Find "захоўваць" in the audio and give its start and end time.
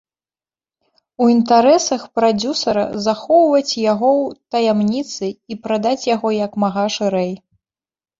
3.07-3.77